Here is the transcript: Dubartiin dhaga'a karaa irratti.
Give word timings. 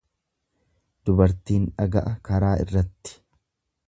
Dubartiin 1.09 1.67
dhaga'a 1.75 2.13
karaa 2.31 2.55
irratti. 2.65 3.15